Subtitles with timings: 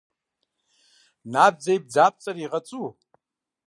[1.31, 2.87] Набдзэ и бдзапцӏэр егъэцӏу.